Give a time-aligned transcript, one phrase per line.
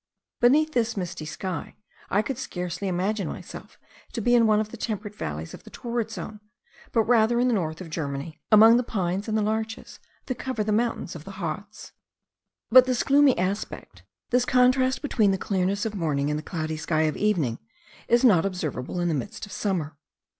[0.39, 1.75] Beneath this misty sky,
[2.09, 3.77] I could scarcely imagine myself
[4.13, 6.39] to be in one of the temperate valleys of the torrid zone;
[6.91, 10.63] but rather in the north of Germany, among the pines and the larches that cover
[10.63, 11.91] the mountains of the Hartz.
[12.71, 14.01] But this gloomy aspect,
[14.31, 17.59] this contrast between the clearness of morning and the cloudy sky of evening,
[18.07, 19.97] is not observable in the midst of summer.